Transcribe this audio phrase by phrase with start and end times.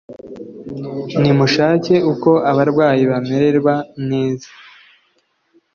[1.19, 3.75] Nimushake Uko Abarwayi Bamererwa
[4.09, 4.49] neza